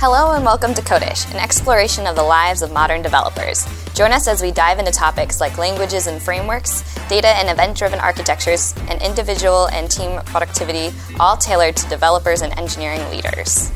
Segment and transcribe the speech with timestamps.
[0.00, 3.66] Hello and welcome to Codish, an exploration of the lives of modern developers.
[3.92, 7.98] Join us as we dive into topics like languages and frameworks, data and event driven
[7.98, 13.70] architectures, and individual and team productivity, all tailored to developers and engineering leaders.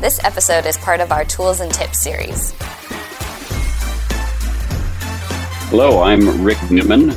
[0.00, 2.52] This episode is part of our Tools and Tips series.
[5.70, 7.14] Hello, I'm Rick Newman.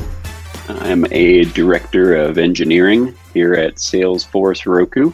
[0.68, 5.12] I'm a director of engineering here at Salesforce Heroku.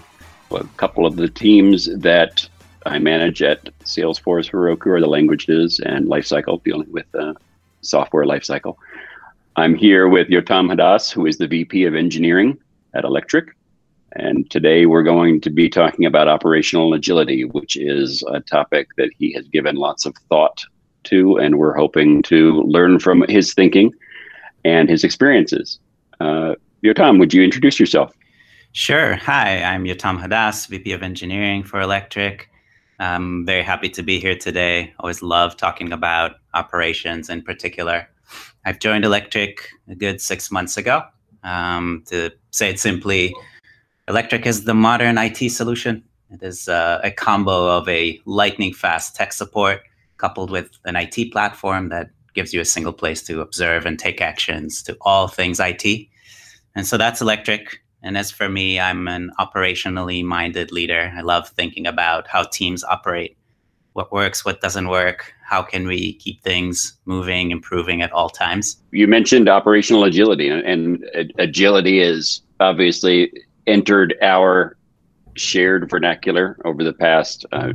[0.50, 2.46] A couple of the teams that
[2.86, 7.34] I manage at Salesforce Heroku are the languages and lifecycle, dealing with uh,
[7.80, 8.76] software lifecycle.
[9.56, 12.58] I'm here with Yotam Hadas, who is the VP of Engineering
[12.94, 13.56] at Electric.
[14.12, 19.10] And today we're going to be talking about operational agility, which is a topic that
[19.18, 20.64] he has given lots of thought
[21.04, 23.92] to, and we're hoping to learn from his thinking
[24.64, 25.78] and his experiences.
[26.20, 28.14] Uh, Yotam, would you introduce yourself?
[28.72, 29.14] Sure.
[29.16, 32.50] Hi, I'm Yotam Hadas, VP of Engineering for Electric.
[32.98, 34.94] I'm very happy to be here today.
[35.00, 38.08] Always love talking about operations in particular.
[38.64, 41.02] I've joined Electric a good six months ago.
[41.42, 43.34] Um, to say it simply,
[44.08, 46.02] Electric is the modern IT solution.
[46.30, 49.82] It is uh, a combo of a lightning fast tech support
[50.16, 54.20] coupled with an IT platform that gives you a single place to observe and take
[54.20, 55.84] actions to all things IT.
[56.74, 57.80] And so that's Electric.
[58.04, 61.10] And as for me, I'm an operationally minded leader.
[61.16, 63.36] I love thinking about how teams operate,
[63.94, 68.76] what works, what doesn't work, how can we keep things moving, improving at all times.
[68.90, 71.02] You mentioned operational agility, and
[71.38, 73.32] agility is obviously
[73.66, 74.76] entered our
[75.36, 77.72] shared vernacular over the past uh,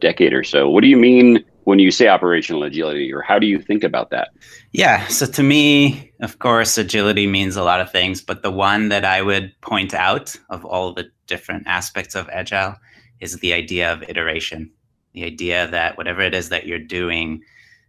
[0.00, 0.68] decade or so.
[0.68, 4.08] What do you mean when you say operational agility, or how do you think about
[4.08, 4.30] that?
[4.72, 5.06] Yeah.
[5.08, 9.04] So to me, of course, agility means a lot of things, but the one that
[9.04, 12.74] I would point out of all the different aspects of agile
[13.20, 14.70] is the idea of iteration.
[15.12, 17.42] The idea that whatever it is that you're doing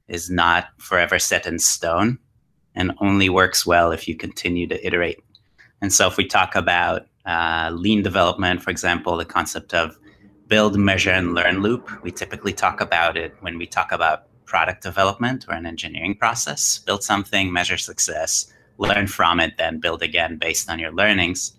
[0.09, 2.19] is not forever set in stone
[2.75, 5.23] and only works well if you continue to iterate.
[5.81, 9.97] And so if we talk about uh, lean development, for example, the concept of
[10.49, 11.89] build, measure, and learn loop.
[12.03, 16.79] We typically talk about it when we talk about product development or an engineering process.
[16.79, 21.55] Build something, measure success, learn from it, then build again based on your learnings.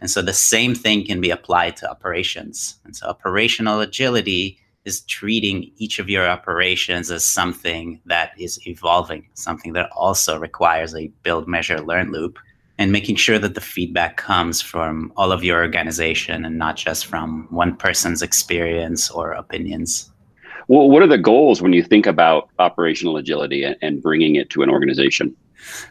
[0.00, 2.76] And so the same thing can be applied to operations.
[2.84, 9.28] And so operational agility is treating each of your operations as something that is evolving,
[9.34, 12.38] something that also requires a build, measure, learn loop
[12.80, 17.04] and making sure that the feedback comes from all of your organization and not just
[17.04, 20.10] from one person's experience or opinions.
[20.66, 24.62] Well, what are the goals when you think about operational agility and bringing it to
[24.62, 25.36] an organization?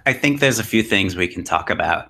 [0.07, 2.09] I think there's a few things we can talk about.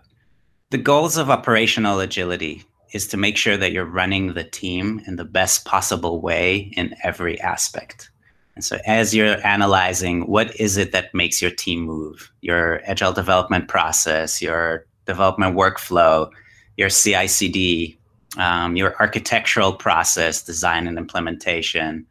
[0.70, 2.64] The goals of operational agility
[2.94, 6.96] is to make sure that you're running the team in the best possible way in
[7.04, 8.12] every aspect.
[8.56, 13.14] And so as you're analyzing what is it that makes your team move, your agile
[13.14, 16.30] development process, your development workflow,
[16.78, 17.98] your CI/CD,
[18.38, 22.06] um, your architectural process, design and implementation,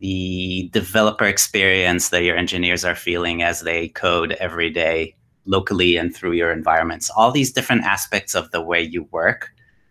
[0.00, 5.14] the developer experience that your engineers are feeling as they code every day
[5.46, 7.10] locally and through your environments.
[7.10, 9.50] All these different aspects of the way you work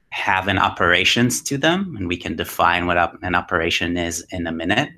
[0.09, 4.45] have an operations to them, and we can define what op- an operation is in
[4.45, 4.89] a minute.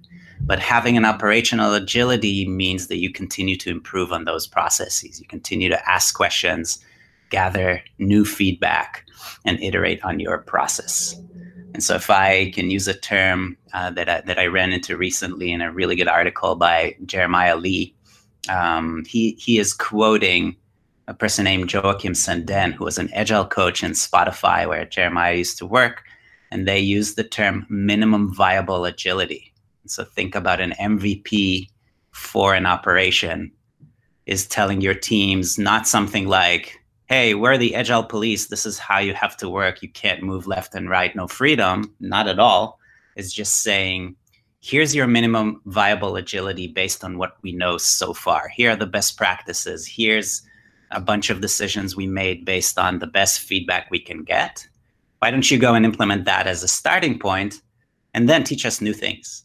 [0.45, 5.19] But having an operational agility means that you continue to improve on those processes.
[5.19, 6.78] You continue to ask questions,
[7.31, 9.05] gather new feedback,
[9.44, 11.19] and iterate on your process.
[11.73, 14.95] And so, if I can use a term uh, that, I, that I ran into
[14.95, 17.95] recently in a really good article by Jeremiah Lee,
[18.47, 20.55] um, he, he is quoting
[21.07, 25.57] a person named Joachim Sandén, who was an agile coach in Spotify, where Jeremiah used
[25.57, 26.03] to work.
[26.51, 29.51] And they use the term minimum viable agility.
[29.88, 31.69] So think about an MVP
[32.12, 33.51] for an operation
[34.25, 38.47] is telling your teams not something like, hey, we're the agile police.
[38.47, 39.81] This is how you have to work.
[39.81, 41.94] You can't move left and right, no freedom.
[42.00, 42.79] Not at all.
[43.16, 44.16] It's just saying,
[44.61, 48.49] here's your minimum viable agility based on what we know so far.
[48.49, 49.85] Here are the best practices.
[49.85, 50.41] Here's
[50.91, 54.67] a bunch of decisions we made based on the best feedback we can get.
[55.20, 57.61] Why don't you go and implement that as a starting point
[58.14, 59.44] and then teach us new things?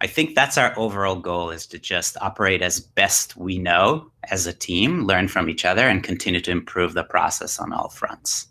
[0.00, 4.46] I think that's our overall goal is to just operate as best we know as
[4.46, 8.46] a team, learn from each other, and continue to improve the process on all fronts.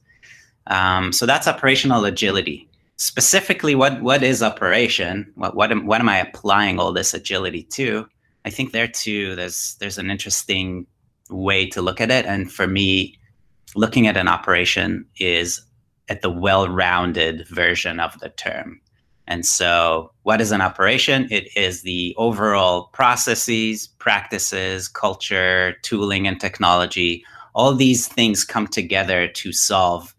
[0.67, 2.67] Um, so that's operational agility.
[2.97, 5.31] Specifically, what what is operation?
[5.35, 8.09] What what am, what am I applying all this agility to?
[8.43, 10.85] I think there too, there's there's an interesting
[11.29, 13.17] way to look at it, and for me,
[13.75, 15.61] looking at an operation is
[16.09, 18.81] at the well-rounded version of the term
[19.27, 21.27] And so, what is an operation?
[21.29, 27.25] It is the overall processes, practices, culture, tooling, and technology.
[27.53, 30.15] All these things come together to solve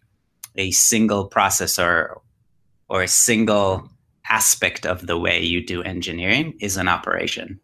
[0.56, 2.20] a single process or,
[2.90, 3.88] or a single
[4.28, 7.58] aspect of the way you do engineering is an operation.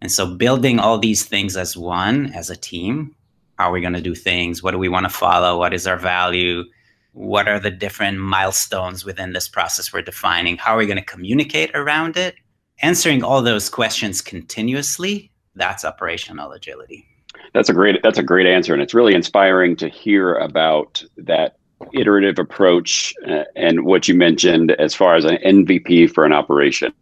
[0.00, 3.14] And so, building all these things as one, as a team,
[3.56, 4.64] how are we going to do things?
[4.64, 5.58] What do we want to follow?
[5.58, 6.64] What is our value?
[7.12, 10.56] What are the different milestones within this process we're defining?
[10.56, 12.34] How are we going to communicate around it?
[12.80, 17.06] Answering all those questions continuously that's operational agility.
[17.52, 21.56] That's a great that's a great answer and it's really inspiring to hear about that
[21.92, 26.92] iterative approach uh, and what you mentioned as far as an mvp for an operation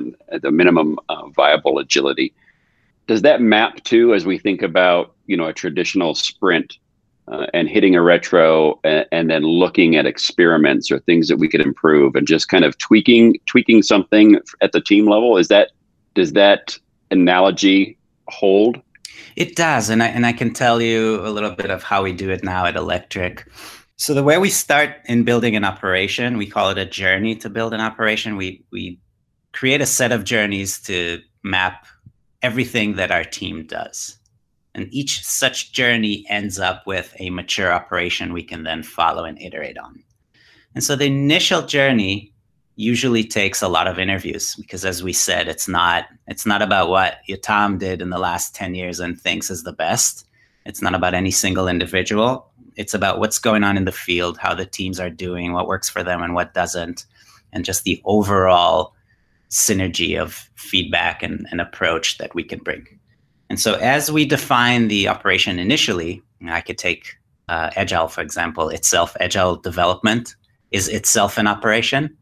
[0.40, 2.32] the minimum uh, viable agility.
[3.06, 6.78] Does that map to as we think about you know a traditional sprint
[7.30, 11.48] uh, and hitting a retro and, and, then looking at experiments or things that we
[11.48, 15.36] could improve and just kind of tweaking tweaking something at the team level.
[15.36, 15.70] Is that
[16.14, 16.78] does that
[17.10, 17.96] analogy
[18.28, 18.80] hold?
[19.36, 22.12] It does and I, and I can tell you a little bit of how we
[22.12, 23.46] do it now at electric.
[23.96, 27.50] So the way we start in building an operation we call it a journey to
[27.50, 28.36] build an operation.
[28.36, 28.98] We we
[29.52, 31.86] create a set of journeys to map
[32.42, 34.19] everything that our team does
[34.74, 39.40] and each such journey ends up with a mature operation we can then follow and
[39.40, 40.02] iterate on.
[40.74, 42.32] And so the initial journey
[42.76, 46.88] usually takes a lot of interviews because as we said, it's not it's not about
[46.88, 50.24] what Yotam did in the last 10 years and thinks is the best.
[50.64, 52.46] It's not about any single individual.
[52.76, 55.90] It's about what's going on in the field, how the teams are doing, what works
[55.90, 57.04] for them and what doesn't,
[57.52, 58.94] and just the overall
[59.50, 62.86] synergy of feedback and, and approach that we can bring.
[63.50, 67.16] And so as we define the operation initially, I could take
[67.48, 70.36] uh, Agile, for example, itself, Agile development
[70.70, 72.16] is itself an operation.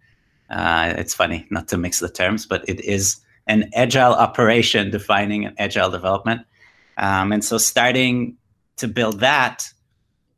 [0.49, 5.45] Uh, it's funny not to mix the terms, but it is an Agile operation defining
[5.45, 6.47] an Agile development.
[6.97, 8.39] Um, and so starting
[8.79, 9.71] to build that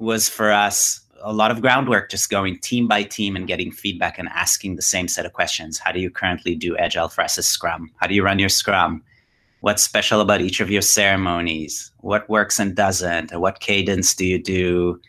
[0.00, 4.18] was for us a lot of groundwork, just going team by team and getting feedback
[4.18, 5.78] and asking the same set of questions.
[5.78, 7.92] How do you currently do Agile for us as Scrum?
[7.98, 9.04] How do you run your Scrum?
[9.60, 11.92] What's special about each of your ceremonies?
[11.98, 13.38] What works and doesn't?
[13.38, 15.00] What cadence do you do?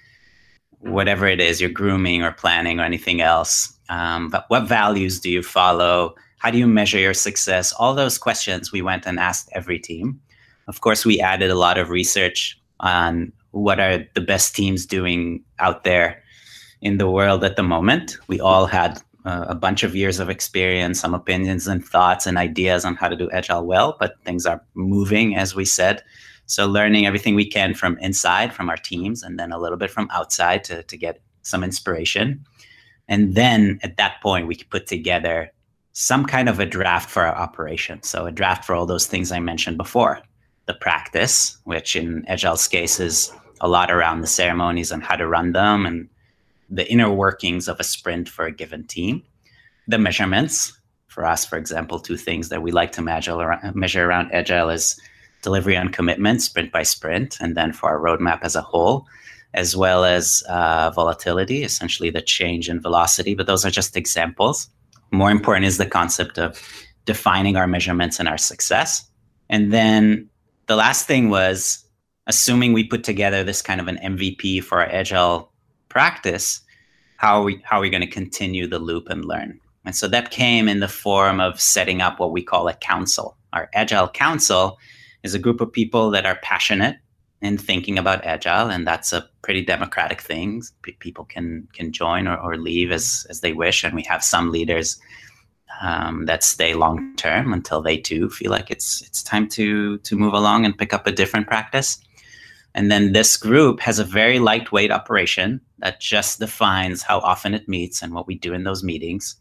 [0.80, 3.74] Whatever it is you're grooming or planning or anything else.
[3.90, 6.16] Um, but what values do you follow?
[6.38, 7.72] How do you measure your success?
[7.74, 10.20] All those questions we went and asked every team.
[10.68, 15.44] Of course we added a lot of research on what are the best teams doing
[15.60, 16.22] out there
[16.82, 18.18] in the world at the moment.
[18.28, 22.40] We all had Uh, a bunch of years of experience, some opinions and thoughts and
[22.40, 26.02] ideas on how to do agile well, but things are moving, as we said.
[26.48, 29.92] So learning everything we can from inside, from our teams, and then a little bit
[29.92, 32.44] from outside to, to get some inspiration.
[33.08, 35.52] And then at that point, we could put together
[35.94, 38.02] some kind of a draft for our operation.
[38.02, 40.20] So a draft for all those things I mentioned before.
[40.66, 45.28] The practice, which in Agile's case is a lot around the ceremonies and how to
[45.28, 46.10] run them and
[46.72, 49.24] the inner workings of a sprint for a given team,
[49.88, 50.78] the measurements.
[51.08, 53.36] For us, for example, two things that we like to measure
[54.06, 55.00] around, Agile is
[55.42, 59.06] delivery on commitment, sprint by sprint, and then for our roadmap as a whole,
[59.54, 63.36] as well as uh, volatility, essentially the change in velocity.
[63.36, 64.70] But those are just examples.
[65.12, 66.62] More important is the concept of
[67.04, 69.04] defining our measurements and our success.
[69.50, 70.30] And then
[70.68, 71.84] the last thing was
[72.28, 75.51] assuming we put together this kind of an MVP for our Agile
[75.92, 76.62] practice,
[77.18, 79.60] how are we how are we going to continue the loop and learn?
[79.86, 83.36] And so that came in the form of setting up what we call a council.
[83.52, 84.78] Our Agile Council
[85.24, 86.98] is a group of people that are passionate
[87.42, 92.28] in thinking about agile and that's a pretty democratic thing P- people can can join
[92.28, 95.00] or, or leave as as they wish and we have some leaders
[95.82, 100.16] um, that stay long term until they too feel like it's it's time to to
[100.16, 101.98] move along and pick up a different practice
[102.74, 107.68] and then this group has a very lightweight operation that just defines how often it
[107.68, 109.36] meets and what we do in those meetings.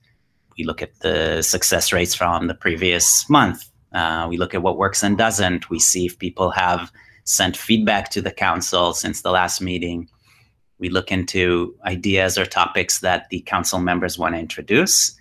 [0.58, 3.70] We look at the success rates from the previous month.
[3.92, 5.70] Uh, we look at what works and doesn't.
[5.70, 6.90] We see if people have
[7.24, 10.08] sent feedback to the council since the last meeting.
[10.78, 15.16] We look into ideas or topics that the council members want to introduce.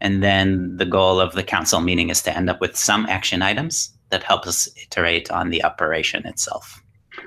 [0.00, 3.42] And then the goal of the council meeting is to end up with some action
[3.42, 6.83] items that help us iterate on the operation itself.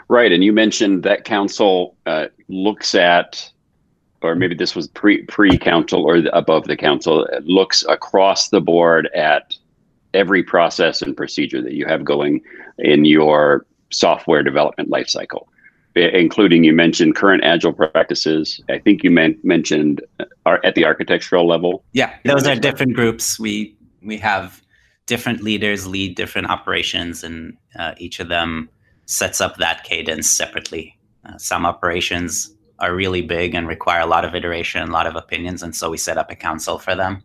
[0.09, 3.51] Right, and you mentioned that council uh, looks at,
[4.21, 9.09] or maybe this was pre pre council or above the council, looks across the board
[9.13, 9.53] at
[10.13, 12.41] every process and procedure that you have going
[12.79, 15.45] in your software development lifecycle.
[15.95, 18.61] including you mentioned current agile practices.
[18.69, 20.01] I think you men- mentioned
[20.45, 21.83] are uh, at the architectural level.
[21.91, 23.39] Yeah, those are different groups.
[23.39, 24.61] We we have
[25.07, 28.69] different leaders lead different operations, and uh, each of them
[29.07, 30.95] sets up that cadence separately.
[31.25, 35.15] Uh, some operations are really big and require a lot of iteration, a lot of
[35.15, 37.23] opinions, and so we set up a council for them.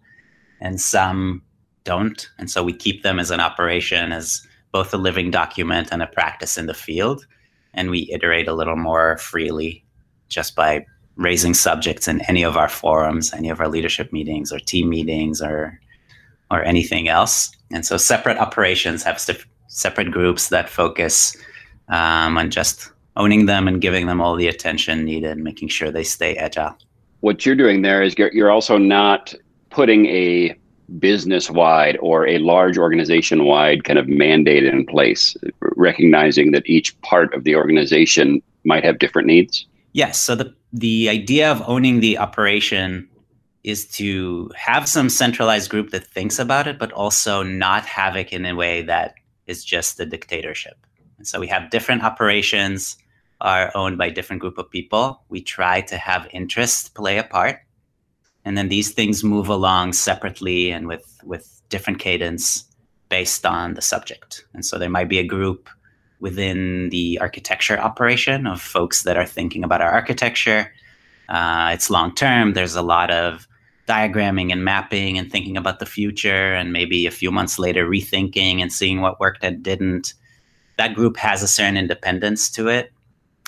[0.61, 1.43] And some
[1.85, 6.03] don't, and so we keep them as an operation as both a living document and
[6.03, 7.27] a practice in the field
[7.75, 9.85] and we iterate a little more freely
[10.29, 10.85] just by
[11.17, 15.41] raising subjects in any of our forums, any of our leadership meetings or team meetings
[15.43, 15.79] or
[16.51, 17.51] or anything else.
[17.71, 19.19] And so separate operations have
[19.69, 21.35] separate groups that focus
[21.89, 26.05] um, on just owning them and giving them all the attention needed, making sure they
[26.05, 26.77] stay agile.
[27.21, 29.35] What you're doing there is you're also not
[29.71, 30.57] putting a
[30.99, 35.37] business wide or a large organization wide kind of mandate in place,
[35.77, 39.67] recognizing that each part of the organization might have different needs?
[39.93, 40.21] Yes.
[40.21, 43.09] So the, the idea of owning the operation
[43.65, 48.33] is to have some centralized group that thinks about it, but also not have it
[48.33, 49.15] in a way that
[49.47, 50.77] is just a dictatorship.
[51.23, 52.97] And so we have different operations
[53.41, 55.23] are owned by different group of people.
[55.29, 57.61] We try to have interest play a part.
[58.45, 62.65] And then these things move along separately and with with different cadence
[63.09, 64.45] based on the subject.
[64.53, 65.69] And so there might be a group
[66.19, 70.73] within the architecture operation of folks that are thinking about our architecture.
[71.29, 73.47] Uh, it's long term there's a lot of
[73.87, 78.61] diagramming and mapping and thinking about the future and maybe a few months later rethinking
[78.61, 80.15] and seeing what worked and didn't
[80.79, 82.93] that group has a certain independence to it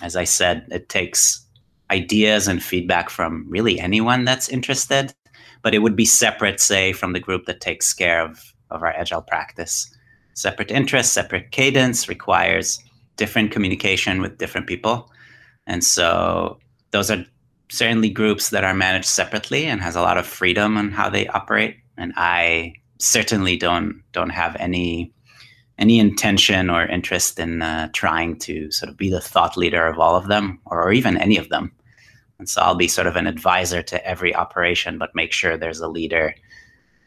[0.03, 1.45] as i said it takes
[1.91, 5.15] ideas and feedback from really anyone that's interested,
[5.63, 8.93] but it would be separate, say, from the group that takes care of, of our
[8.93, 9.91] agile practice.
[10.35, 12.81] Separate interest, separate cadence requires
[13.17, 15.11] different communication with different people.
[15.67, 16.59] And so
[16.91, 17.25] those are
[17.71, 21.29] certainly groups that are managed separately and has a lot of freedom on how they
[21.29, 21.77] operate.
[21.97, 25.13] And I certainly don't don't have any
[25.79, 29.99] any intention or interest in uh, trying to sort of be the thought leader of
[29.99, 31.73] all of them or, or even any of them.
[32.39, 35.81] And so I'll be sort of an advisor to every operation, but make sure there's
[35.81, 36.35] a leader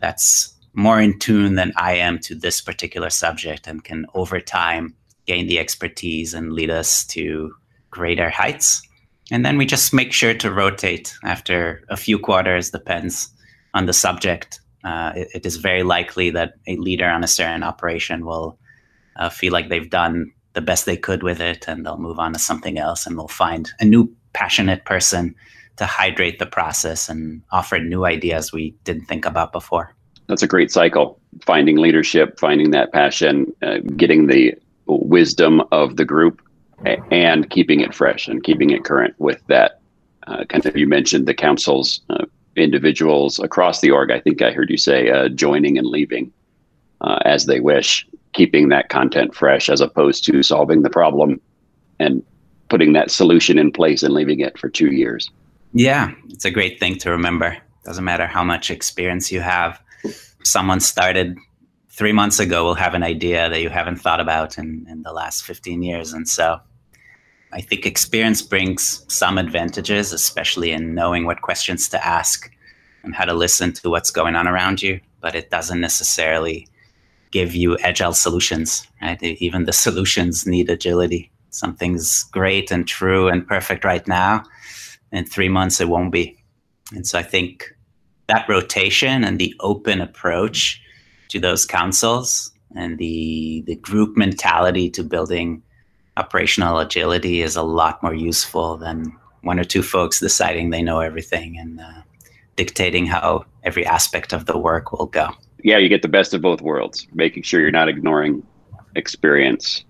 [0.01, 4.95] that's more in tune than I am to this particular subject and can over time
[5.25, 7.53] gain the expertise and lead us to
[7.89, 8.81] greater heights.
[9.31, 13.29] And then we just make sure to rotate after a few quarters, depends
[13.73, 14.61] on the subject.
[14.83, 18.57] Uh, it, it is very likely that a leader on a certain operation will
[19.17, 22.33] uh, feel like they've done the best they could with it and they'll move on
[22.33, 25.35] to something else and we'll find a new passionate person
[25.77, 29.93] to hydrate the process and offer new ideas we didn't think about before.
[30.27, 31.19] That's a great cycle.
[31.45, 34.55] Finding leadership, finding that passion, uh, getting the
[34.87, 36.41] wisdom of the group,
[37.11, 39.79] and keeping it fresh and keeping it current with that.
[40.27, 42.16] Uh, kind of, you mentioned the councils, uh,
[42.57, 44.11] individuals across the org.
[44.11, 46.31] I think I heard you say uh, joining and leaving
[47.01, 51.39] uh, as they wish, keeping that content fresh as opposed to solving the problem
[51.99, 52.23] and
[52.69, 55.29] putting that solution in place and leaving it for two years.
[55.73, 57.57] Yeah, it's a great thing to remember.
[57.83, 59.81] Doesn't matter how much experience you have.
[60.43, 61.37] Someone started
[61.89, 65.11] three months ago will have an idea that you haven't thought about in, in the
[65.11, 66.13] last 15 years.
[66.13, 66.59] And so
[67.53, 72.51] I think experience brings some advantages, especially in knowing what questions to ask
[73.03, 74.99] and how to listen to what's going on around you.
[75.21, 76.67] But it doesn't necessarily
[77.31, 79.21] give you agile solutions, right?
[79.23, 84.43] Even the solutions need agility something's great and true and perfect right now.
[85.11, 86.37] In three months, it won't be.
[86.93, 87.73] And so I think
[88.27, 90.81] that rotation and the open approach
[91.29, 95.63] to those councils and the the group mentality to building
[96.17, 100.99] operational agility is a lot more useful than one or two folks deciding they know
[100.99, 102.01] everything and uh,
[102.55, 105.29] dictating how every aspect of the work will go.
[105.63, 108.45] Yeah, you get the best of both worlds, making sure you're not ignoring
[108.95, 109.85] experience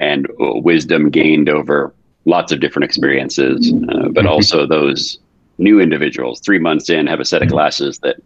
[0.00, 1.94] and wisdom gained over
[2.24, 4.28] lots of different experiences, uh, but mm-hmm.
[4.28, 5.18] also those
[5.58, 8.16] new individuals three months in have a set of classes that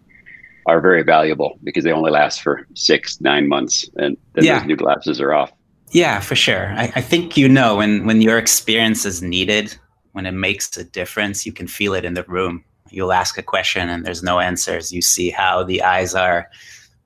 [0.66, 4.58] are very valuable because they only last for six, nine months, and then yeah.
[4.58, 5.52] those new glasses are off.
[5.92, 6.72] Yeah, for sure.
[6.72, 9.76] I, I think you know when when your experience is needed,
[10.12, 12.64] when it makes a difference, you can feel it in the room.
[12.90, 14.92] You'll ask a question and there's no answers.
[14.92, 16.48] You see how the eyes are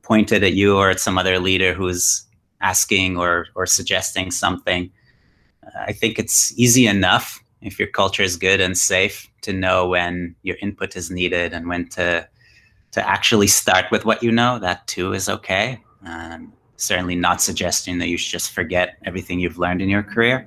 [0.02, 2.24] pointed at you or at some other leader who's
[2.60, 4.90] asking or or suggesting something.
[5.80, 10.36] I think it's easy enough if your culture is good and safe to know when
[10.42, 12.28] your input is needed and when to
[12.92, 14.60] to actually start with what you know.
[14.60, 15.82] That too is okay.
[16.04, 20.46] Um, certainly not suggesting that you should just forget everything you've learned in your career.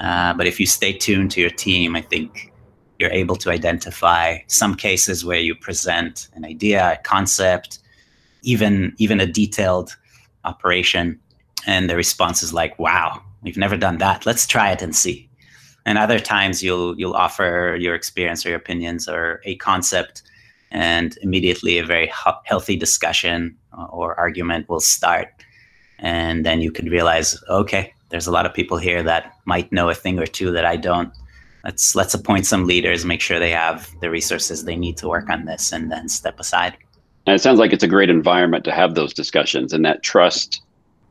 [0.00, 2.52] Uh, but if you stay tuned to your team, I think
[2.98, 7.78] you're able to identify some cases where you present an idea, a concept,
[8.42, 9.96] even even a detailed
[10.44, 11.18] operation,
[11.66, 14.26] and the response is like, "Wow, we've never done that.
[14.26, 15.28] Let's try it and see."
[15.86, 20.22] And other times you'll you'll offer your experience or your opinions or a concept,
[20.70, 22.10] and immediately a very
[22.44, 23.56] healthy discussion
[23.90, 25.28] or argument will start,
[25.98, 29.88] and then you can realize, okay, there's a lot of people here that might know
[29.88, 31.12] a thing or two that I don't.
[31.64, 35.30] Let's let's appoint some leaders, make sure they have the resources they need to work
[35.30, 36.76] on this, and then step aside.
[37.26, 40.62] And it sounds like it's a great environment to have those discussions, and that trust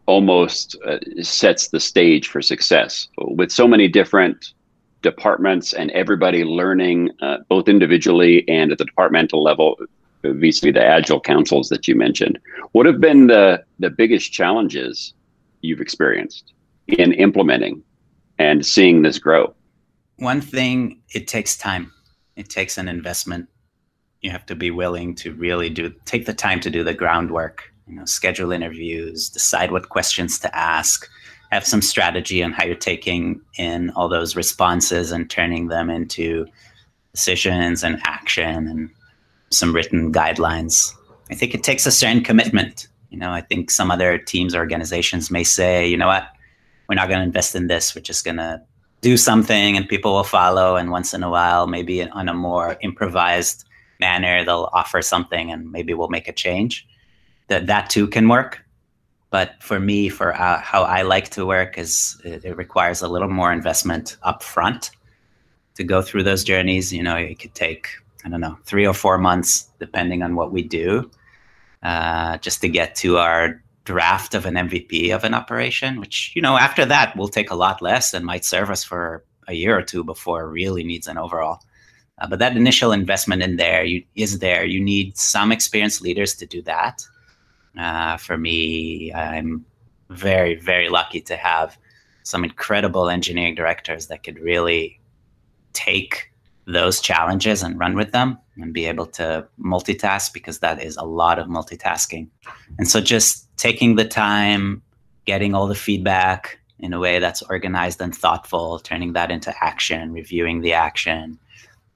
[0.05, 3.07] almost uh, sets the stage for success.
[3.17, 4.53] With so many different
[5.01, 9.75] departments and everybody learning uh, both individually and at the departmental level
[10.23, 12.39] vis-a-vis the agile councils that you mentioned
[12.71, 15.13] what have been the the biggest challenges
[15.61, 16.53] you've experienced
[16.87, 17.81] in implementing
[18.37, 19.55] and seeing this grow?
[20.17, 21.91] One thing it takes time.
[22.35, 23.47] It takes an investment.
[24.21, 27.63] You have to be willing to really do take the time to do the groundwork
[27.87, 31.09] you know schedule interviews decide what questions to ask
[31.51, 36.47] have some strategy on how you're taking in all those responses and turning them into
[37.13, 38.89] decisions and action and
[39.53, 40.93] some written guidelines.
[41.29, 42.87] I think it takes a certain commitment.
[43.09, 46.27] You know, I think some other teams or organizations may say, you know what,
[46.87, 47.95] we're not going to invest in this.
[47.95, 48.61] We're just going to
[49.01, 50.75] do something and people will follow.
[50.75, 53.65] And once in a while, maybe on a more improvised
[53.99, 56.87] manner, they'll offer something and maybe we'll make a change.
[57.49, 58.63] That that too can work.
[59.29, 63.07] But for me, for uh, how I like to work, is it, it, requires a
[63.07, 64.91] little more investment up front
[65.73, 66.93] to go through those journeys.
[66.93, 67.87] You know, it could take
[68.25, 71.09] I don't know three or four months, depending on what we do,
[71.81, 75.99] uh, just to get to our draft of an MVP of an operation.
[75.99, 79.23] Which you know, after that, will take a lot less and might serve us for
[79.47, 81.59] a year or two before it really needs an overall.
[82.19, 84.63] Uh, but that initial investment in there you, is there.
[84.63, 87.05] You need some experienced leaders to do that.
[87.77, 89.65] Uh, for me, I'm
[90.09, 91.77] very, very lucky to have
[92.23, 94.99] some incredible engineering directors that could really
[95.73, 96.31] take
[96.65, 101.03] those challenges and run with them and be able to multitask because that is a
[101.03, 102.29] lot of multitasking.
[102.77, 104.81] And so just taking the time,
[105.25, 110.11] getting all the feedback in a way that's organized and thoughtful, turning that into action,
[110.11, 111.37] reviewing the action,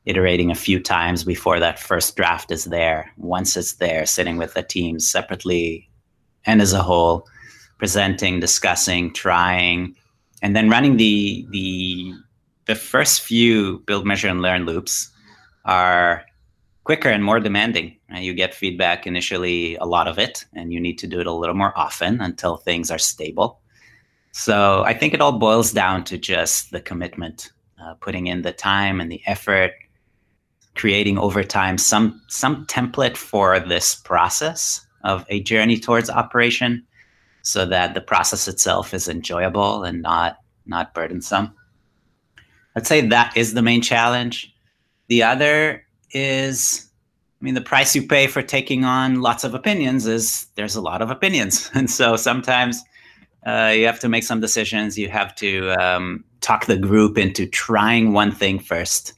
[0.06, 3.12] iterating a few times before that first draft is there.
[3.18, 5.90] Once it's there, sitting with the teams separately
[6.46, 7.28] and as a whole,
[7.78, 9.96] presenting, discussing, trying,
[10.42, 12.14] and then running the the
[12.68, 15.10] the first few build, measure, and learn loops
[15.66, 16.24] are
[16.84, 17.98] quicker and more demanding.
[18.10, 18.24] Right?
[18.24, 21.32] You get feedback initially, a lot of it, and you need to do it a
[21.32, 23.60] little more often until things are stable.
[24.32, 27.52] So I think it all boils down to just the commitment,
[27.82, 29.72] uh, putting in the time and the effort,
[30.76, 36.86] creating over time some some template for this process of a journey towards operation
[37.42, 41.56] so that the process itself is enjoyable and not not burdensome
[42.78, 44.54] i'd say that is the main challenge.
[45.08, 46.90] The other is
[47.42, 50.82] i mean the price you pay for taking on lots of opinions is there's a
[50.82, 51.70] lot of opinions.
[51.76, 52.82] And so sometimes
[53.46, 54.98] uh, you have to make some decisions.
[54.98, 59.14] You have to um, talk the group into trying one thing first.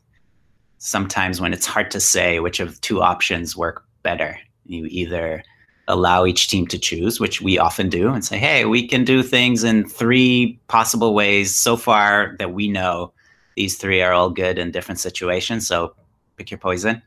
[0.78, 4.39] Sometimes when it's hard to say which of two options work better.
[4.65, 5.43] You either
[5.88, 9.24] allow each team to choose, which we often do, and say, hey, we can do
[9.24, 13.12] things in three possible ways so far that we know
[13.60, 15.67] these three are all good in different situations.
[15.67, 15.93] So
[16.38, 17.02] pick your poison.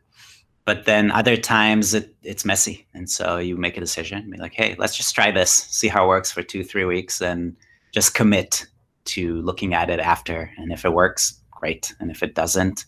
[0.67, 2.87] But then other times it, it's messy.
[2.93, 6.05] And so you make a decision, be like, hey, let's just try this, see how
[6.05, 7.57] it works for two, three weeks, and
[7.91, 8.67] just commit
[9.07, 10.51] to looking at it after.
[10.59, 11.95] And if it works, great.
[12.01, 12.85] And if it doesn't,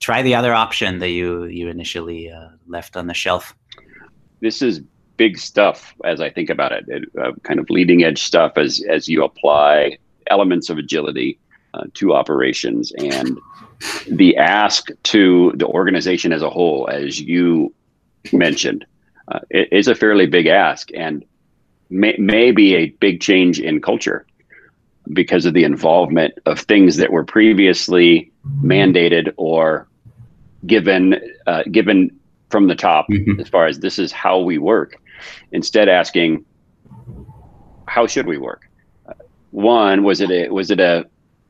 [0.00, 3.54] try the other option that you you initially uh, left on the shelf.
[4.40, 4.80] This is
[5.16, 6.84] big stuff as I think about it.
[6.88, 9.96] it uh, kind of leading edge stuff as as you apply
[10.28, 11.38] elements of agility
[11.76, 13.38] uh, to operations and
[14.08, 17.74] the ask to the organization as a whole, as you
[18.32, 18.86] mentioned,
[19.28, 21.24] uh, it is a fairly big ask and
[21.90, 24.26] may, may be a big change in culture
[25.12, 29.86] because of the involvement of things that were previously mandated or
[30.66, 32.10] given uh, given
[32.50, 33.40] from the top mm-hmm.
[33.40, 35.00] as far as this is how we work
[35.52, 36.44] instead asking
[37.86, 38.68] how should we work
[39.08, 39.12] uh,
[39.50, 41.06] one was it a was it a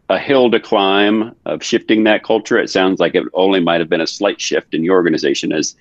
[0.08, 3.88] a hill to climb of shifting that culture it sounds like it only might have
[3.88, 5.74] been a slight shift in your organization as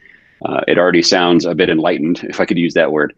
[0.46, 3.14] uh, it already sounds a bit enlightened if i could use that word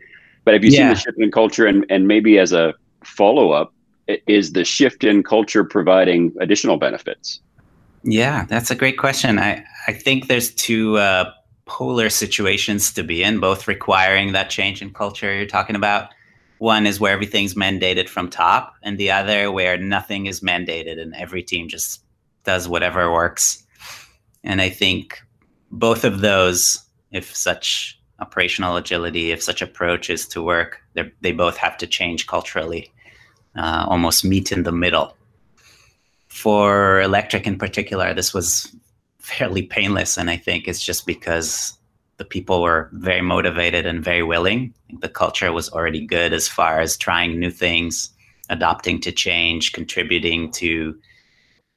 [0.47, 0.77] but have you yeah.
[0.77, 3.73] seen the shift in culture and, and maybe as a follow-up
[4.27, 7.41] is the shift in culture providing additional benefits?
[8.03, 9.39] Yeah, that's a great question.
[9.39, 11.31] I, I think there's two uh,
[11.65, 16.13] polar situations to be in, both requiring that change in culture you're talking about.
[16.59, 21.13] One is where everything's mandated from top, and the other where nothing is mandated and
[21.15, 22.03] every team just
[22.43, 23.63] does whatever works.
[24.43, 25.21] And I think
[25.71, 30.81] both of those, if such operational agility, if such approach is to work,
[31.21, 32.91] they both have to change culturally,
[33.55, 35.15] uh, almost meet in the middle.
[36.27, 38.75] For electric in particular, this was
[39.19, 41.76] fairly painless, and I think it's just because
[42.17, 44.73] the people were very motivated and very willing.
[45.01, 48.09] the culture was already good as far as trying new things,
[48.49, 50.97] adopting to change, contributing to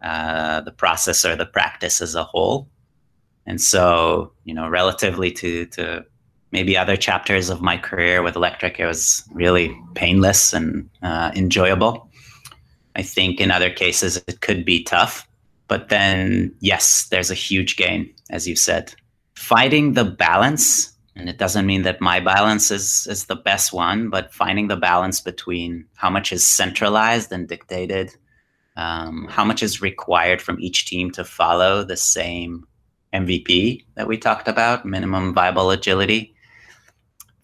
[0.02, 2.68] uh, the process or the practice as a whole.
[3.46, 6.04] And so, you know, relatively to to
[6.52, 12.08] maybe other chapters of my career with electric, it was really painless and uh, enjoyable.
[12.96, 15.28] I think in other cases it could be tough,
[15.68, 18.94] but then yes, there's a huge gain, as you said.
[19.40, 24.10] Finding the balance, and it doesn't mean that my balance is is the best one,
[24.10, 28.14] but finding the balance between how much is centralized and dictated,
[28.76, 32.66] um, how much is required from each team to follow the same
[33.14, 36.34] MVP that we talked about, minimum viable agility,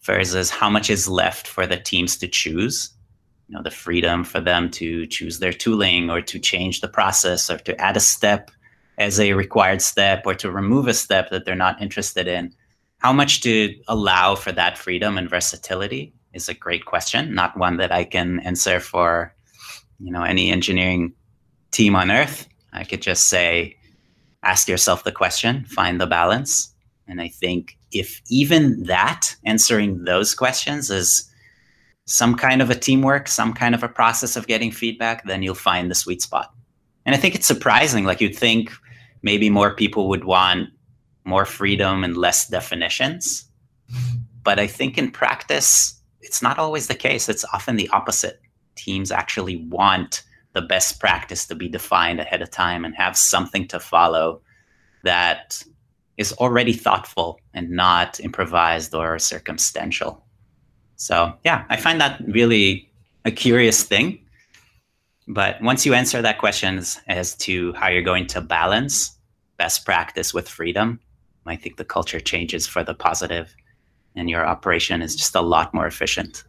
[0.03, 2.91] versus how much is left for the teams to choose.
[3.49, 7.49] You know, the freedom for them to choose their tooling or to change the process
[7.51, 8.51] or to add a step
[8.99, 12.55] as a required step or to remove a step that they're not interested in.
[12.99, 17.77] How much to allow for that freedom and versatility is a great question, not one
[17.77, 19.35] that I can answer for,
[19.99, 21.13] you know, any engineering
[21.71, 22.49] team on earth.
[22.73, 23.77] I could just say,
[24.43, 26.73] ask yourself the question, find the balance.
[27.09, 31.31] And I think if even that, answering those questions is
[32.07, 35.55] some kind of a teamwork, some kind of a process of getting feedback, then you'll
[35.55, 36.53] find the sweet spot.
[37.05, 38.05] And I think it's surprising.
[38.05, 38.71] Like you'd think
[39.23, 40.71] maybe more people would want
[41.25, 43.45] more freedom and less definitions.
[44.43, 47.29] But I think in practice, it's not always the case.
[47.29, 48.41] It's often the opposite.
[48.77, 53.69] Teams actually want the best practice to be defined ahead of time and have something
[53.69, 54.41] to follow
[55.05, 55.63] that
[56.17, 60.25] is already thoughtful and not improvised or circumstantial.
[60.97, 62.91] So, yeah, I find that really
[63.25, 64.26] a curious thing.
[65.29, 69.17] But once you answer that question as, as to how you're going to balance
[69.57, 71.01] best practice with freedom,
[71.47, 73.55] I think the culture changes for the positive
[74.15, 76.45] and your operation is just a lot more efficient.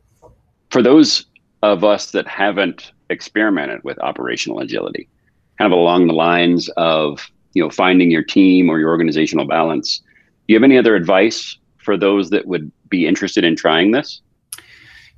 [0.71, 1.25] For those
[1.63, 5.09] of us that haven't experimented with operational agility,
[5.57, 9.99] kind of along the lines of you know finding your team or your organizational balance.
[9.99, 14.21] Do you have any other advice for those that would be interested in trying this?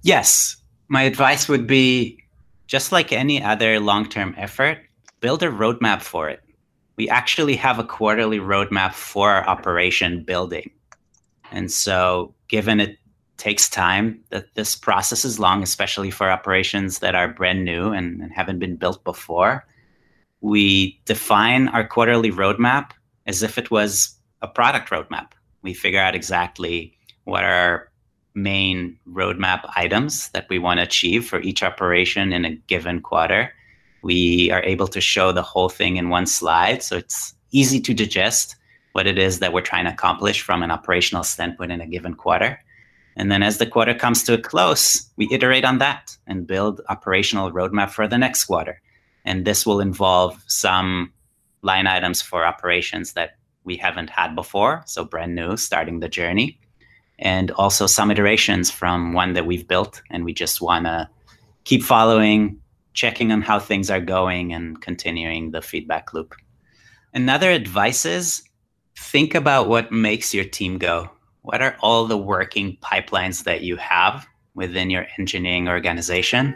[0.02, 0.56] Yes,
[0.88, 2.19] my advice would be
[2.70, 4.78] just like any other long-term effort,
[5.20, 6.42] build a roadmap for it.
[6.96, 10.70] We actually have a quarterly roadmap for our operation building.
[11.52, 13.00] And so, given it
[13.40, 14.20] takes time.
[14.30, 18.60] That this process is long, especially for operations that are brand new and, and haven't
[18.60, 19.66] been built before.
[20.42, 22.92] We define our quarterly roadmap
[23.26, 25.32] as if it was a product roadmap.
[25.64, 27.89] We figure out exactly what are
[28.34, 33.54] main roadmap items that we want to achieve for each operation in a given quarter.
[34.02, 37.94] We are able to show the whole thing in one slide, so it's easy to
[37.94, 38.56] digest
[38.94, 42.16] what it is that we're trying to accomplish from an operational standpoint in a given
[42.16, 42.60] quarter.
[43.16, 46.82] And then as the quarter comes to a close, we iterate on that and build
[46.90, 48.82] operational roadmap for the next quarter.
[49.26, 51.12] And this will involve some
[51.62, 53.32] line items for operations that
[53.66, 56.60] we haven't had before, so brand new, starting the journey,
[57.20, 61.10] and also some iterations from one that we've built and we just want to
[61.66, 62.60] keep following,
[62.94, 66.34] checking on how things are going and continuing the feedback loop.
[67.14, 68.44] Another advice is
[68.98, 71.10] think about what makes your team go.
[71.42, 76.56] What are all the working pipelines that you have within your engineering organization?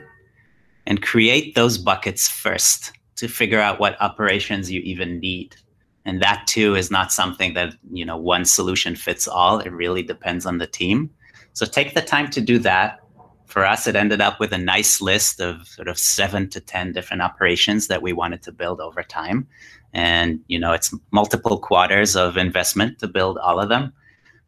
[0.86, 5.56] And create those buckets first to figure out what operations you even need
[6.06, 9.60] and that too is not something that you know one solution fits all.
[9.60, 11.10] It really depends on the team.
[11.54, 13.00] So take the time to do that.
[13.46, 16.92] For us it ended up with a nice list of sort of seven to ten
[16.92, 19.48] different operations that we wanted to build over time.
[19.94, 23.94] And you know it's multiple quarters of investment to build all of them.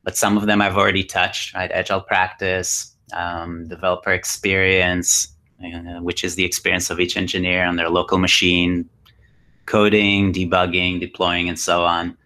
[0.04, 1.72] But some of them I've already touched, right?
[1.72, 5.28] Agile practice, um, developer experience,
[5.64, 8.88] uh, which is the experience of each engineer on their local machine,
[9.66, 12.18] coding, debugging, deploying, and so on.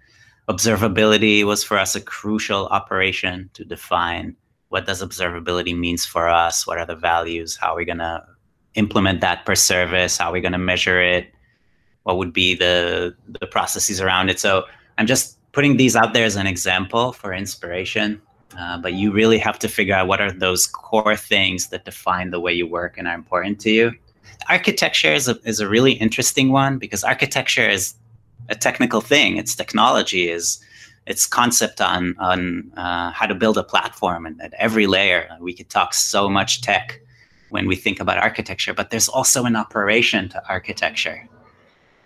[0.48, 4.36] Observability was for us a crucial operation to define
[4.70, 8.24] what does observability means for us, what are the values, how are we going to
[8.76, 10.18] implement that per service?
[10.18, 11.28] How are we going to measure it?
[12.04, 14.40] What would be the the processes around it?
[14.40, 14.66] So
[14.98, 18.22] I'm just putting these out there as an example for inspiration.
[18.58, 22.32] Uh, but you really have to figure out what are those core things that define
[22.32, 23.92] the way you work and are important to you.
[24.48, 27.94] Architecture is a, is a really interesting one because architecture is
[28.50, 29.38] a technical thing.
[29.38, 30.60] It's technology, is
[31.06, 35.30] its concept on on uh, how to build a platform and at every layer.
[35.40, 37.00] We could talk so much tech
[37.50, 41.28] when we think about architecture, but there's also an operation to architecture.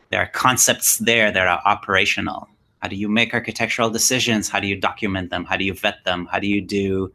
[0.10, 2.48] There are concepts there that are operational.
[2.82, 4.50] How do you make architectural decisions?
[4.50, 5.46] How do you document them?
[5.46, 6.28] How do you vet them?
[6.32, 7.12] How do you do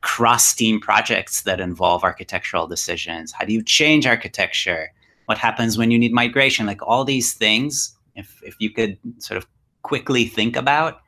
[0.00, 3.32] cross team projects that involve architectural decisions?
[3.32, 4.92] How do you change architecture?
[5.26, 6.66] What happens when you need migration?
[6.66, 9.46] Like all these things, if, if you could sort of
[9.82, 11.00] quickly think about,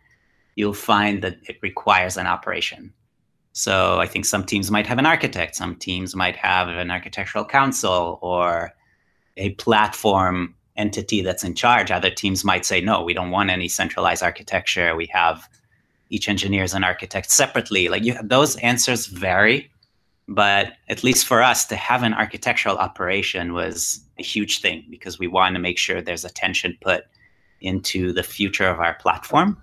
[0.57, 2.93] you'll find that it requires an operation.
[3.53, 7.45] So I think some teams might have an architect, some teams might have an architectural
[7.45, 8.73] council or
[9.37, 11.91] a platform entity that's in charge.
[11.91, 14.95] Other teams might say, no, we don't want any centralized architecture.
[14.95, 15.49] We have
[16.11, 17.89] each engineer is an architect separately.
[17.89, 19.71] Like you, those answers vary,
[20.29, 25.19] but at least for us to have an architectural operation was a huge thing because
[25.19, 27.05] we want to make sure there's attention put
[27.61, 29.57] into the future of our platform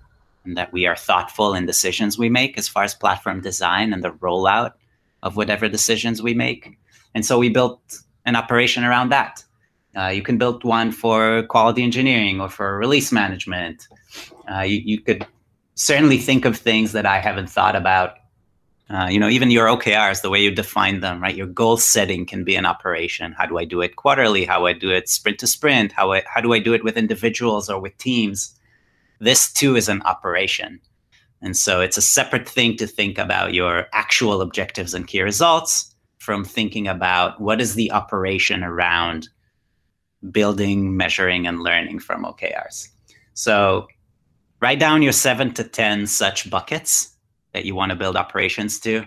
[0.44, 4.02] and that we are thoughtful in decisions we make as far as platform design and
[4.02, 4.72] the rollout
[5.22, 6.78] of whatever decisions we make.
[7.14, 7.80] And so we built
[8.24, 9.44] an operation around that.
[9.96, 13.88] Uh, you can build one for quality engineering or for release management.
[14.50, 15.26] Uh, you, you, could
[15.78, 18.16] certainly think of things that I haven't thought about.
[18.90, 21.36] Uh, you know, even your OKRs, the way you define them, right?
[21.36, 23.32] Your goal setting can be an operation.
[23.32, 24.44] How do I do it quarterly?
[24.44, 25.92] How do I do it sprint to sprint?
[25.92, 28.58] How, I, how do I do it with individuals or with teams?
[29.20, 30.80] This too is an operation.
[31.42, 35.94] And so it's a separate thing to think about your actual objectives and key results
[36.18, 39.28] from thinking about what is the operation around
[40.32, 42.88] building, measuring, and learning from OKRs.
[43.34, 43.86] So
[44.60, 47.14] write down your seven to 10 such buckets
[47.52, 49.04] that you want to build operations to,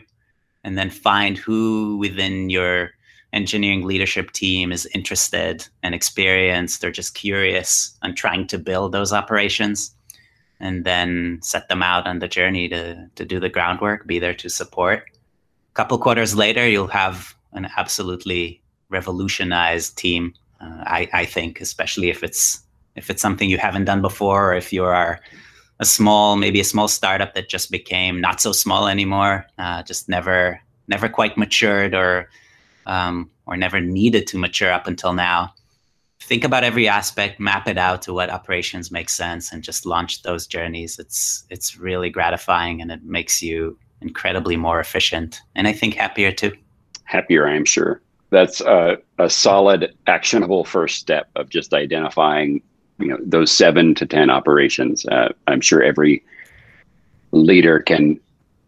[0.63, 2.91] and then find who within your
[3.33, 9.13] engineering leadership team is interested and experienced or just curious on trying to build those
[9.13, 9.95] operations
[10.59, 14.33] and then set them out on the journey to, to do the groundwork, be there
[14.33, 15.03] to support.
[15.71, 20.33] A couple quarters later, you'll have an absolutely revolutionized team.
[20.59, 22.61] Uh, I, I think, especially if it's
[22.95, 25.19] if it's something you haven't done before, or if you are
[25.79, 30.09] a small, maybe a small startup that just became not so small anymore, uh, just
[30.09, 32.29] never never quite matured or
[32.85, 35.53] um, or never needed to mature up until now
[36.21, 40.21] think about every aspect, map it out to what operations make sense, and just launch
[40.21, 40.99] those journeys.
[40.99, 46.31] It's it's really gratifying, and it makes you incredibly more efficient, and I think happier
[46.31, 46.53] too.
[47.03, 48.01] Happier, I'm sure.
[48.29, 52.61] That's a, a solid, actionable first step of just identifying,
[53.01, 55.05] you know, those seven to ten operations.
[55.05, 56.23] Uh, I'm sure every
[57.31, 58.19] leader can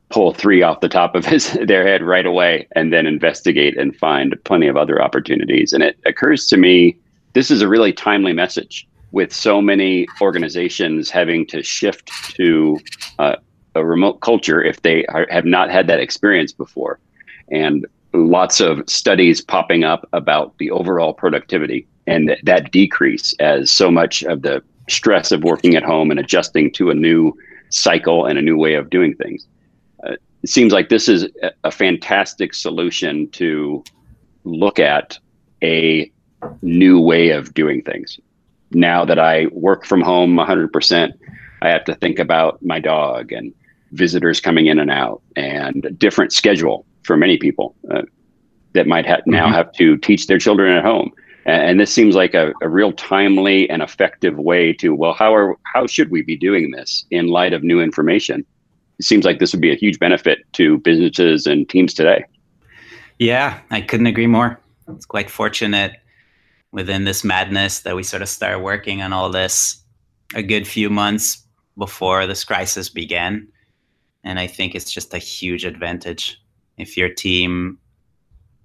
[0.10, 3.96] pull three off the top of his their head right away and then investigate and
[3.96, 6.96] find plenty of other opportunities and it occurs to me
[7.34, 12.80] this is a really timely message with so many organizations having to shift to
[13.20, 13.36] uh,
[13.76, 17.00] a remote culture if they are, have not had that experience before.
[17.52, 23.90] And lots of studies popping up about the overall productivity and that decrease as so
[23.90, 27.34] much of the stress of working at home and adjusting to a new
[27.70, 29.48] cycle and a new way of doing things.
[30.06, 31.28] Uh, it seems like this is
[31.64, 33.84] a fantastic solution to
[34.44, 35.18] look at
[35.64, 36.12] a
[36.62, 38.20] new way of doing things.
[38.72, 41.14] Now that I work from home 100%,
[41.62, 43.54] I have to think about my dog and
[43.94, 48.02] visitors coming in and out and a different schedule for many people uh,
[48.74, 49.54] that might ha- now mm-hmm.
[49.54, 51.12] have to teach their children at home.
[51.46, 55.58] And, this seems like a, a, real timely and effective way to, well, how are,
[55.74, 58.46] how should we be doing this in light of new information?
[59.00, 62.24] It seems like this would be a huge benefit to businesses and teams today.
[63.20, 64.60] Yeah, I couldn't agree more.
[64.88, 65.94] It's quite fortunate
[66.72, 69.82] within this madness that we sort of started working on all this
[70.36, 71.44] a good few months
[71.78, 73.48] before this crisis began.
[74.24, 76.42] And I think it's just a huge advantage
[76.78, 77.78] if your team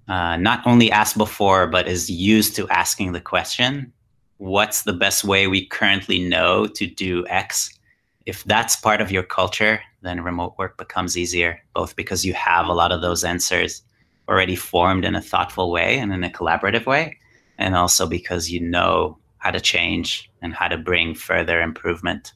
[0.09, 3.93] uh, not only asked before, but is used to asking the question,
[4.37, 7.77] what's the best way we currently know to do X?
[8.25, 12.67] If that's part of your culture, then remote work becomes easier, both because you have
[12.67, 13.83] a lot of those answers
[14.27, 17.17] already formed in a thoughtful way and in a collaborative way,
[17.57, 22.33] and also because you know how to change and how to bring further improvement.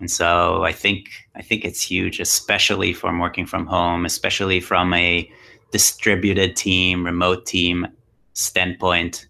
[0.00, 4.94] And so I think I think it's huge, especially from working from home, especially from
[4.94, 5.30] a
[5.70, 7.86] distributed team, remote team
[8.32, 9.26] standpoint,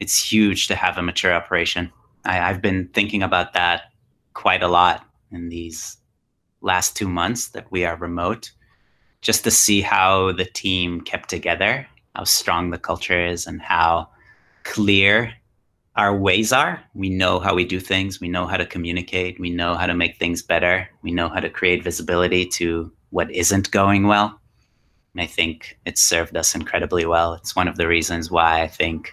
[0.00, 1.92] it's huge to have a mature operation.
[2.24, 3.92] I, I've been thinking about that
[4.34, 5.98] quite a lot in these
[6.60, 8.52] last two months that we are remote,
[9.20, 14.08] just to see how the team kept together, how strong the culture is, and how
[14.64, 15.32] clear
[15.96, 16.82] our ways are.
[16.94, 18.20] We know how we do things.
[18.20, 19.38] We know how to communicate.
[19.38, 20.88] We know how to make things better.
[21.02, 24.40] We know how to create visibility to what isn't going well.
[25.14, 27.34] And I think it's served us incredibly well.
[27.34, 29.12] It's one of the reasons why I think,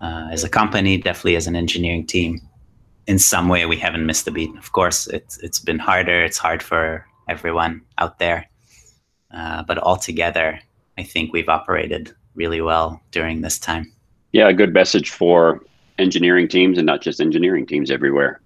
[0.00, 2.40] uh, as a company, definitely as an engineering team,
[3.06, 4.56] in some way we haven't missed a beat.
[4.56, 6.24] Of course, it's it's been harder.
[6.24, 8.48] It's hard for everyone out there,
[9.34, 10.60] uh, but altogether,
[10.98, 13.92] I think we've operated really well during this time.
[14.32, 15.60] Yeah, a good message for
[15.98, 18.40] engineering teams and not just engineering teams everywhere.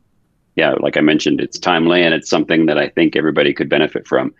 [0.56, 4.06] Yeah, like I mentioned, it's timely and it's something that I think everybody could benefit
[4.06, 4.34] from.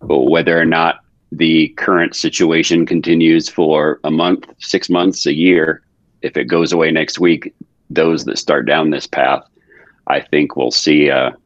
[0.00, 1.03] But whether or not
[1.36, 5.82] the current situation continues for a month, six months, a year,
[6.22, 7.52] if it goes away next week,
[7.90, 9.42] those that start down this path,
[10.06, 11.36] I think will see a,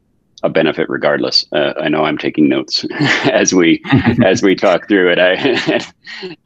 [0.43, 1.45] a benefit regardless.
[1.51, 2.85] Uh, I know I'm taking notes
[3.31, 3.81] as we
[4.23, 5.19] as we talk through it.
[5.19, 5.81] I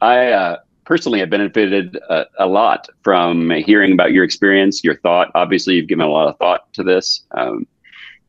[0.00, 5.30] I uh, personally have benefited a, a, lot from hearing about your experience, your thought.
[5.34, 7.66] Obviously, you've given a lot of thought to this, um,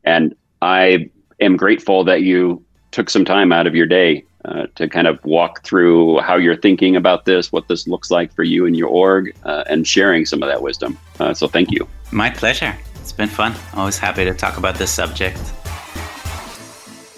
[0.04, 4.88] and I am grateful that you took some time out of your day uh, to
[4.88, 8.64] kind of walk through how you're thinking about this, what this looks like for you
[8.66, 10.96] and your org, uh, and sharing some of that wisdom.
[11.20, 11.86] Uh, so, thank you.
[12.12, 12.74] My pleasure.
[13.00, 13.54] It's been fun.
[13.74, 15.38] Always happy to talk about this subject.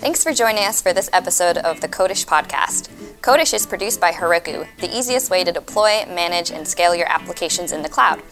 [0.01, 2.88] Thanks for joining us for this episode of the Code[ish] podcast.
[3.21, 7.73] Code[ish] is produced by Heroku, the easiest way to deploy, manage, and scale your applications
[7.73, 8.23] in the cloud.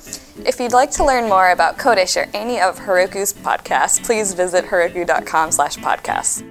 [0.46, 4.66] If you'd like to learn more about Code[ish] or any of Heroku's podcasts, please visit
[4.66, 6.44] heroku.com slash podcasts.